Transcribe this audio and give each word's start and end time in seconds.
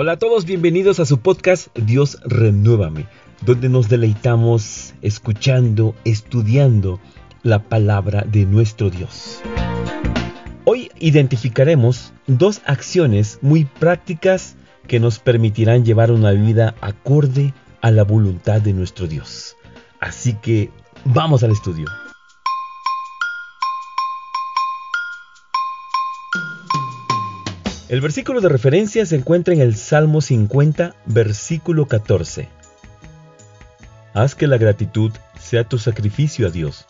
Hola 0.00 0.12
a 0.12 0.16
todos, 0.16 0.44
bienvenidos 0.44 1.00
a 1.00 1.06
su 1.06 1.18
podcast 1.18 1.76
Dios 1.76 2.20
Renuévame, 2.24 3.08
donde 3.44 3.68
nos 3.68 3.88
deleitamos 3.88 4.94
escuchando, 5.02 5.96
estudiando 6.04 7.00
la 7.42 7.64
palabra 7.64 8.22
de 8.22 8.46
nuestro 8.46 8.90
Dios. 8.90 9.40
Hoy 10.64 10.92
identificaremos 11.00 12.12
dos 12.28 12.60
acciones 12.64 13.40
muy 13.42 13.64
prácticas 13.64 14.56
que 14.86 15.00
nos 15.00 15.18
permitirán 15.18 15.84
llevar 15.84 16.12
una 16.12 16.30
vida 16.30 16.76
acorde 16.80 17.52
a 17.80 17.90
la 17.90 18.04
voluntad 18.04 18.60
de 18.60 18.74
nuestro 18.74 19.08
Dios. 19.08 19.56
Así 19.98 20.34
que 20.34 20.70
vamos 21.06 21.42
al 21.42 21.50
estudio. 21.50 21.86
El 27.88 28.02
versículo 28.02 28.42
de 28.42 28.50
referencia 28.50 29.06
se 29.06 29.16
encuentra 29.16 29.54
en 29.54 29.62
el 29.62 29.74
Salmo 29.74 30.20
50, 30.20 30.94
versículo 31.06 31.86
14. 31.86 32.46
Haz 34.12 34.34
que 34.34 34.46
la 34.46 34.58
gratitud 34.58 35.10
sea 35.40 35.64
tu 35.64 35.78
sacrificio 35.78 36.48
a 36.48 36.50
Dios 36.50 36.84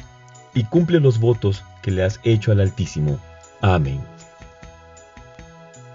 y 0.55 0.65
cumple 0.65 0.99
los 0.99 1.21
votos 1.21 1.63
que 1.83 1.93
le 1.93 2.03
has 2.03 2.19
hecho 2.25 2.51
al 2.51 2.61
Altísimo. 2.61 3.21
Amén. 3.61 4.01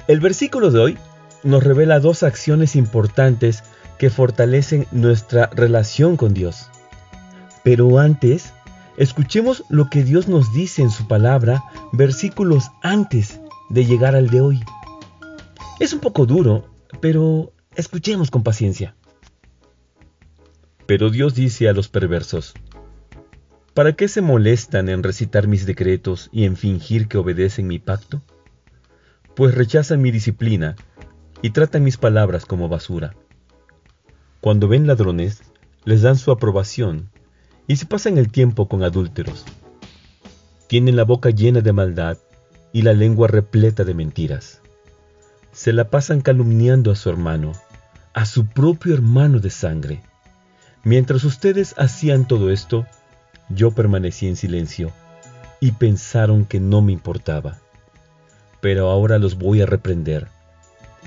El 0.07 0.21
versículo 0.21 0.71
de 0.71 0.79
hoy 0.79 0.97
nos 1.43 1.65
revela 1.65 1.99
dos 1.99 2.23
acciones 2.23 2.77
importantes 2.77 3.65
que 3.97 4.09
fortalecen 4.09 4.87
nuestra 4.93 5.47
relación 5.47 6.15
con 6.15 6.33
Dios. 6.33 6.69
Pero 7.61 7.99
antes, 7.99 8.53
escuchemos 8.95 9.65
lo 9.67 9.89
que 9.89 10.05
Dios 10.05 10.29
nos 10.29 10.53
dice 10.53 10.81
en 10.81 10.91
su 10.91 11.09
palabra 11.09 11.61
versículos 11.91 12.71
antes 12.81 13.41
de 13.69 13.85
llegar 13.85 14.15
al 14.15 14.29
de 14.29 14.39
hoy. 14.39 14.63
Es 15.83 15.91
un 15.91 15.99
poco 15.99 16.25
duro, 16.25 16.63
pero 17.01 17.51
escuchemos 17.75 18.31
con 18.31 18.41
paciencia. 18.41 18.95
Pero 20.85 21.09
Dios 21.09 21.35
dice 21.35 21.67
a 21.67 21.73
los 21.73 21.89
perversos, 21.89 22.53
¿para 23.73 23.91
qué 23.91 24.07
se 24.07 24.21
molestan 24.21 24.87
en 24.87 25.03
recitar 25.03 25.45
mis 25.45 25.65
decretos 25.65 26.29
y 26.31 26.45
en 26.45 26.55
fingir 26.55 27.09
que 27.09 27.17
obedecen 27.17 27.67
mi 27.67 27.79
pacto? 27.79 28.21
Pues 29.35 29.55
rechazan 29.55 30.01
mi 30.01 30.11
disciplina 30.11 30.77
y 31.41 31.49
tratan 31.49 31.83
mis 31.83 31.97
palabras 31.97 32.45
como 32.45 32.69
basura. 32.69 33.13
Cuando 34.39 34.69
ven 34.69 34.87
ladrones, 34.87 35.43
les 35.83 36.01
dan 36.01 36.15
su 36.15 36.31
aprobación 36.31 37.09
y 37.67 37.75
se 37.75 37.87
pasan 37.87 38.17
el 38.17 38.31
tiempo 38.31 38.69
con 38.69 38.83
adúlteros. 38.83 39.43
Tienen 40.67 40.95
la 40.95 41.03
boca 41.03 41.29
llena 41.29 41.59
de 41.59 41.73
maldad 41.73 42.19
y 42.71 42.83
la 42.83 42.93
lengua 42.93 43.27
repleta 43.27 43.83
de 43.83 43.93
mentiras 43.93 44.63
se 45.53 45.71
la 45.71 45.89
pasan 45.89 46.21
calumniando 46.21 46.91
a 46.91 46.95
su 46.95 47.09
hermano, 47.09 47.53
a 48.13 48.25
su 48.25 48.47
propio 48.47 48.93
hermano 48.93 49.39
de 49.39 49.49
sangre. 49.49 50.01
Mientras 50.83 51.23
ustedes 51.23 51.75
hacían 51.77 52.27
todo 52.27 52.51
esto, 52.51 52.85
yo 53.49 53.71
permanecí 53.71 54.27
en 54.27 54.35
silencio 54.35 54.91
y 55.59 55.71
pensaron 55.71 56.45
que 56.45 56.59
no 56.59 56.81
me 56.81 56.91
importaba. 56.91 57.59
Pero 58.59 58.89
ahora 58.89 59.19
los 59.19 59.37
voy 59.37 59.61
a 59.61 59.65
reprender. 59.65 60.27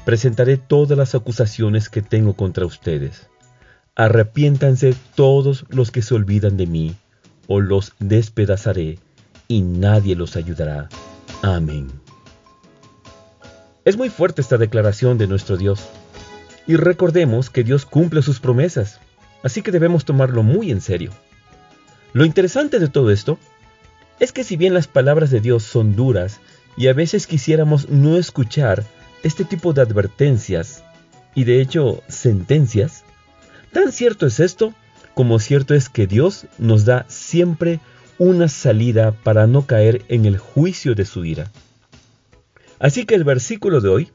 Presentaré 0.05 0.57
todas 0.57 0.97
las 0.97 1.15
acusaciones 1.15 1.89
que 1.89 2.01
tengo 2.01 2.35
contra 2.35 2.65
ustedes. 2.65 3.29
Arrepiéntanse 3.97 4.95
todos 5.15 5.67
los 5.69 5.91
que 5.91 6.03
se 6.03 6.15
olvidan 6.15 6.57
de 6.57 6.67
mí, 6.67 6.97
o 7.49 7.61
los 7.61 7.95
despedazaré, 7.99 8.99
y 9.49 9.63
nadie 9.63 10.15
los 10.15 10.37
ayudará. 10.37 10.89
Amén. 11.43 12.06
Es 13.87 13.97
muy 13.97 14.11
fuerte 14.11 14.41
esta 14.41 14.59
declaración 14.59 15.17
de 15.17 15.29
nuestro 15.29 15.57
Dios. 15.57 15.89
Y 16.67 16.75
recordemos 16.75 17.51
que 17.51 17.63
Dios 17.63 17.87
cumple 17.87 18.21
sus 18.21 18.41
promesas, 18.41 18.99
así 19.45 19.63
que 19.63 19.71
debemos 19.71 20.05
tomarlo 20.05 20.43
muy 20.43 20.73
en 20.73 20.81
serio. 20.81 21.13
Lo 22.13 22.25
interesante 22.25 22.81
de 22.81 22.89
todo 22.89 23.13
esto 23.13 23.39
es 24.19 24.33
que 24.33 24.43
si 24.43 24.57
bien 24.57 24.75
las 24.75 24.89
palabras 24.89 25.31
de 25.31 25.41
Dios 25.41 25.63
son 25.63 25.95
duras 25.95 26.41
y 26.77 26.89
a 26.89 26.95
veces 26.95 27.29
quisiéramos 27.29 27.89
no 27.89 28.19
escuchar 28.19 28.83
este 29.23 29.45
tipo 29.45 29.73
de 29.73 29.83
advertencias 29.83 30.83
y 31.37 31.45
de 31.45 31.61
hecho 31.61 32.03
sentencias, 32.09 33.05
tan 33.73 33.93
cierto 33.93 34.27
es 34.27 34.41
esto 34.41 34.75
como 35.15 35.39
cierto 35.39 35.75
es 35.75 35.89
que 35.89 36.09
Dios 36.09 36.47
nos 36.59 36.87
da 36.87 37.07
siempre 37.07 37.79
una 38.19 38.49
salida 38.49 39.13
para 39.13 39.47
no 39.47 39.65
caer 39.65 40.05
en 40.09 40.25
el 40.25 40.39
juicio 40.39 40.97
de 40.97 41.05
su 41.05 41.25
ira. 41.25 41.53
Así 42.79 43.07
que 43.07 43.15
el 43.15 43.25
versículo 43.25 43.81
de 43.81 43.89
hoy 43.89 44.09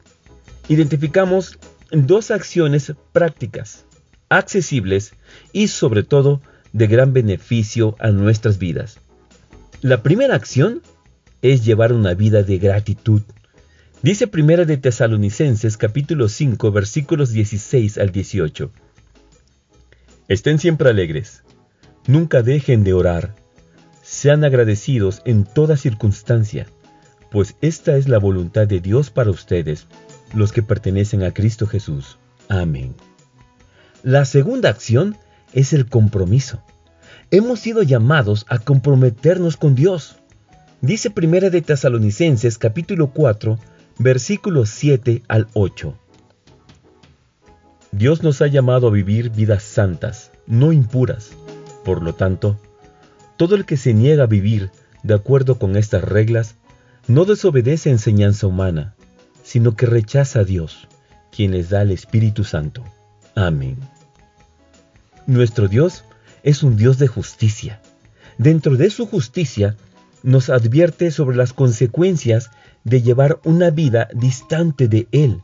identificamos 0.68 1.58
dos 1.90 2.30
acciones 2.30 2.92
prácticas, 3.12 3.84
accesibles 4.28 5.14
y 5.52 5.68
sobre 5.68 6.02
todo 6.02 6.40
de 6.72 6.86
gran 6.86 7.12
beneficio 7.12 7.96
a 7.98 8.10
nuestras 8.10 8.58
vidas. 8.58 8.98
La 9.80 10.02
primera 10.02 10.34
acción 10.34 10.80
es 11.42 11.64
llevar 11.64 11.92
una 11.92 12.14
vida 12.14 12.44
de 12.44 12.58
gratitud. 12.58 13.22
Dice 14.00 14.26
Primera 14.26 14.64
de 14.64 14.76
Tesalonicenses 14.76 15.76
capítulo 15.76 16.28
5 16.28 16.70
versículos 16.70 17.30
16 17.30 17.98
al 17.98 18.10
18. 18.10 18.70
Estén 20.28 20.58
siempre 20.58 20.88
alegres, 20.88 21.42
nunca 22.06 22.42
dejen 22.42 22.84
de 22.84 22.94
orar, 22.94 23.34
sean 24.02 24.44
agradecidos 24.44 25.20
en 25.24 25.44
toda 25.44 25.76
circunstancia 25.76 26.66
pues 27.32 27.56
esta 27.62 27.96
es 27.96 28.08
la 28.08 28.18
voluntad 28.18 28.68
de 28.68 28.80
Dios 28.80 29.10
para 29.10 29.30
ustedes, 29.30 29.86
los 30.34 30.52
que 30.52 30.62
pertenecen 30.62 31.22
a 31.22 31.32
Cristo 31.32 31.66
Jesús. 31.66 32.18
Amén. 32.48 32.94
La 34.02 34.26
segunda 34.26 34.68
acción 34.68 35.16
es 35.54 35.72
el 35.72 35.88
compromiso. 35.88 36.62
Hemos 37.30 37.60
sido 37.60 37.82
llamados 37.82 38.44
a 38.50 38.58
comprometernos 38.58 39.56
con 39.56 39.74
Dios. 39.74 40.16
Dice 40.82 41.10
Primera 41.10 41.48
de 41.48 41.62
Tesalonicenses 41.62 42.58
capítulo 42.58 43.12
4, 43.12 43.58
versículos 43.98 44.68
7 44.68 45.22
al 45.26 45.48
8. 45.54 45.98
Dios 47.92 48.22
nos 48.22 48.42
ha 48.42 48.46
llamado 48.46 48.88
a 48.88 48.90
vivir 48.90 49.30
vidas 49.30 49.62
santas, 49.62 50.32
no 50.46 50.72
impuras. 50.72 51.30
Por 51.82 52.02
lo 52.02 52.14
tanto, 52.14 52.60
todo 53.38 53.54
el 53.54 53.64
que 53.64 53.78
se 53.78 53.94
niega 53.94 54.24
a 54.24 54.26
vivir 54.26 54.70
de 55.02 55.14
acuerdo 55.14 55.58
con 55.58 55.76
estas 55.76 56.04
reglas 56.04 56.56
no 57.06 57.24
desobedece 57.24 57.90
enseñanza 57.90 58.46
humana, 58.46 58.94
sino 59.42 59.74
que 59.76 59.86
rechaza 59.86 60.40
a 60.40 60.44
Dios, 60.44 60.88
quien 61.30 61.52
les 61.52 61.70
da 61.70 61.82
el 61.82 61.90
Espíritu 61.90 62.44
Santo. 62.44 62.84
Amén. 63.34 63.78
Nuestro 65.26 65.68
Dios 65.68 66.04
es 66.42 66.62
un 66.62 66.76
Dios 66.76 66.98
de 66.98 67.08
justicia. 67.08 67.80
Dentro 68.38 68.76
de 68.76 68.90
su 68.90 69.06
justicia 69.06 69.76
nos 70.22 70.50
advierte 70.50 71.10
sobre 71.10 71.36
las 71.36 71.52
consecuencias 71.52 72.50
de 72.84 73.02
llevar 73.02 73.40
una 73.44 73.70
vida 73.70 74.08
distante 74.14 74.88
de 74.88 75.08
Él, 75.12 75.40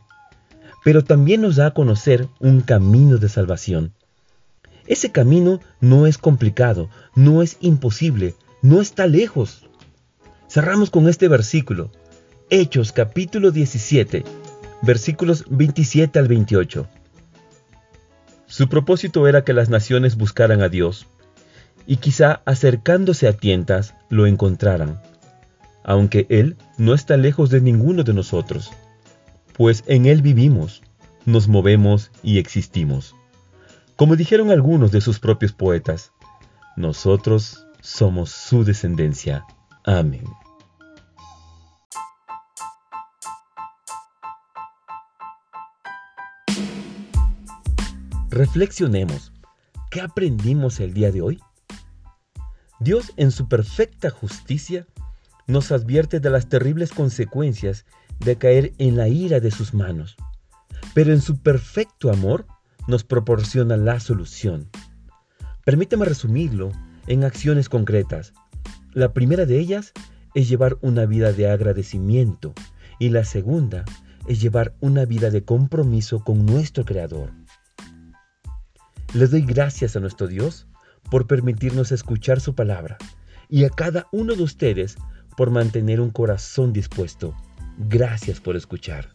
pero 0.85 1.05
también 1.05 1.43
nos 1.43 1.57
da 1.57 1.67
a 1.67 1.75
conocer 1.75 2.29
un 2.41 2.61
camino 2.61 3.19
de 3.19 3.29
salvación. 3.29 3.93
Ese 4.87 5.13
camino 5.13 5.61
no 5.81 6.07
es 6.07 6.19
complicado, 6.19 6.89
no 7.15 7.43
es 7.43 7.59
imposible, 7.61 8.35
no 8.63 8.81
está 8.81 9.07
lejos. 9.07 9.68
Cerramos 10.49 10.89
con 10.89 11.07
este 11.11 11.29
versículo. 11.29 11.91
Hechos 12.49 12.93
capítulo 12.93 13.51
17, 13.51 14.25
versículos 14.81 15.45
27 15.51 16.19
al 16.19 16.27
28. 16.27 16.89
Su 18.47 18.69
propósito 18.71 19.29
era 19.29 19.45
que 19.45 19.53
las 19.53 19.69
naciones 19.69 20.17
buscaran 20.17 20.63
a 20.63 20.71
Dios, 20.71 21.07
y 21.87 21.97
quizá 21.97 22.41
acercándose 22.47 23.29
a 23.29 23.35
tientas 23.35 23.95
lo 24.09 24.27
encontraran, 24.27 25.03
aunque 25.85 26.27
Él 26.31 26.57
no 26.79 26.95
está 26.95 27.19
lejos 27.19 27.51
de 27.51 27.61
ninguno 27.61 28.03
de 28.03 28.15
nosotros, 28.15 28.71
pues 29.53 29.85
en 29.87 30.07
Él 30.07 30.23
vivimos, 30.23 30.83
nos 31.27 31.47
movemos 31.47 32.11
y 32.23 32.39
existimos. 32.39 33.15
Como 33.97 34.17
dijeron 34.17 34.51
algunos 34.51 34.93
de 34.93 35.03
sus 35.03 35.19
propios 35.19 35.53
poetas, 35.53 36.13
nosotros 36.75 37.67
somos 37.83 38.31
su 38.31 38.65
descendencia. 38.65 39.45
Amén. 39.89 40.23
Reflexionemos. 48.29 49.33
¿Qué 49.91 50.03
aprendimos 50.03 50.81
el 50.81 50.93
día 50.93 51.11
de 51.11 51.23
hoy? 51.23 51.41
Dios 52.81 53.15
en 53.17 53.31
su 53.31 53.49
perfecta 53.49 54.11
justicia 54.11 54.87
nos 55.47 55.73
advierte 55.73 56.21
de 56.21 56.29
las 56.29 56.51
terribles 56.51 56.91
consecuencias 56.91 57.87
de 58.19 58.37
caer 58.37 58.75
en 58.77 58.99
la 58.99 59.09
ira 59.09 59.41
de 59.41 59.51
sus 59.51 59.73
manos, 59.73 60.17
pero 60.93 61.15
en 61.15 61.23
su 61.23 61.39
perfecto 61.39 62.13
amor 62.13 62.45
nos 62.89 63.05
proporciona 63.05 63.79
la 63.79 64.01
solución. 64.01 64.69
Permíteme 65.65 66.05
resumirlo 66.05 66.73
en 67.07 67.25
acciones 67.25 67.71
concretas 67.71 68.35
la 68.93 69.13
primera 69.13 69.47
de 69.47 69.59
ellas 69.59 69.93
es 70.35 70.49
llevar 70.49 70.79
una 70.81 71.07
vida 71.07 71.33
de 71.33 71.51
agradecimiento 71.51 72.55
y 72.99 73.11
la 73.11 73.25
segunda 73.25 73.85
es 74.27 74.41
llevar 74.41 74.75
una 74.81 75.05
vida 75.05 75.31
de 75.31 75.45
compromiso 75.45 76.23
con 76.25 76.45
nuestro 76.47 76.85
Creador. 76.85 77.33
Les 79.15 79.31
doy 79.31 79.43
gracias 79.43 79.97
a 79.97 80.01
nuestro 80.01 80.27
Dios 80.27 80.67
por 81.11 81.27
permitirnos 81.27 81.93
escuchar 81.93 82.41
su 82.41 82.55
palabra 82.55 82.99
y 83.49 83.65
a 83.65 83.71
cada 83.71 84.07
uno 84.13 84.35
de 84.35 84.43
ustedes 84.43 84.97
por 85.37 85.51
mantener 85.51 86.01
un 86.01 86.11
corazón 86.11 86.73
dispuesto. 86.73 87.35
Gracias 87.79 88.41
por 88.41 88.57
escuchar. 88.57 89.09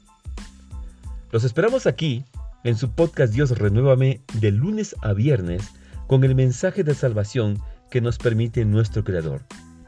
Los 1.32 1.44
esperamos 1.44 1.86
aquí 1.86 2.26
en 2.64 2.78
su 2.78 2.92
podcast 2.92 3.34
Dios 3.34 3.58
Renuévame 3.58 4.22
de 4.40 4.52
lunes 4.52 4.96
a 5.02 5.14
viernes 5.14 5.70
con 6.08 6.24
el 6.24 6.36
mensaje 6.36 6.84
de 6.84 6.96
salvación 6.96 7.60
que 7.92 8.02
nos 8.02 8.18
permite 8.18 8.66
nuestro 8.66 9.04
Creador. 9.04 9.42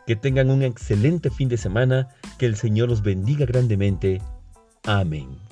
Que 0.06 0.16
tengan 0.16 0.52
un 0.52 0.63
excelente 0.63 1.30
fin 1.30 1.50
de 1.50 1.57
semana, 1.57 2.10
que 2.38 2.46
el 2.46 2.56
Señor 2.56 2.90
los 2.90 3.02
bendiga 3.02 3.46
grandemente. 3.46 4.22
Amén. 4.84 5.44